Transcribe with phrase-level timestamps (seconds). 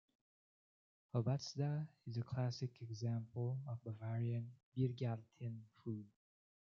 [1.13, 6.07] "Obatzda" is a classic example of Bavarian "biergarten" food.